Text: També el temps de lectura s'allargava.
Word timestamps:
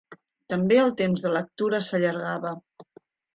També 0.53 0.79
el 0.83 0.93
temps 1.01 1.25
de 1.25 1.31
lectura 1.33 1.83
s'allargava. 1.89 2.55